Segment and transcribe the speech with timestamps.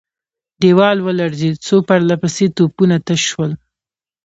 [0.61, 3.51] دېوال ولړزېد، څو پرله پسې توپونه تش شول.